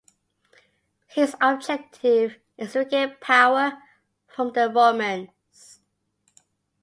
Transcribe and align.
His 1.05 1.35
objective 1.39 2.37
is 2.57 2.73
regain 2.75 3.17
power 3.21 3.77
from 4.25 4.51
the 4.53 4.67
Romans. 4.67 5.79